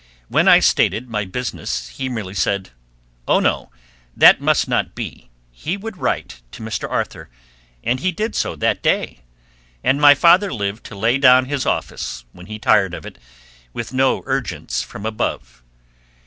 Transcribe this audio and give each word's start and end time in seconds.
When 0.29 0.47
I 0.47 0.61
stated 0.61 1.07
my 1.11 1.25
business 1.25 1.89
he 1.89 2.09
merely 2.09 2.33
said, 2.33 2.71
Oh 3.27 3.39
no; 3.39 3.69
that 4.17 4.41
must 4.41 4.67
not 4.67 4.95
be; 4.95 5.29
he 5.51 5.77
would 5.77 5.95
write 5.97 6.41
to 6.53 6.63
Mr. 6.63 6.89
Arthur; 6.89 7.29
and 7.83 7.99
he 7.99 8.11
did 8.11 8.33
so 8.33 8.55
that 8.55 8.81
day; 8.81 9.19
and 9.83 10.01
my 10.01 10.15
father 10.15 10.51
lived 10.51 10.85
to 10.85 10.95
lay 10.95 11.19
down 11.19 11.45
his 11.45 11.67
office, 11.67 12.25
when 12.31 12.47
he 12.47 12.57
tired 12.57 12.95
of 12.95 13.05
it, 13.05 13.19
with 13.73 13.93
no 13.93 14.23
urgence 14.25 14.81
from 14.81 15.05
above. 15.05 15.61